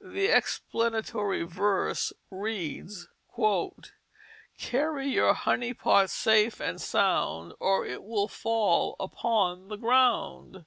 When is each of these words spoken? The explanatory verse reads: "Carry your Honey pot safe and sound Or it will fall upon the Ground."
The 0.00 0.28
explanatory 0.34 1.42
verse 1.42 2.10
reads: 2.30 3.06
"Carry 4.56 5.08
your 5.08 5.34
Honey 5.34 5.74
pot 5.74 6.08
safe 6.08 6.58
and 6.58 6.80
sound 6.80 7.52
Or 7.60 7.84
it 7.84 8.02
will 8.02 8.26
fall 8.28 8.96
upon 8.98 9.68
the 9.68 9.76
Ground." 9.76 10.64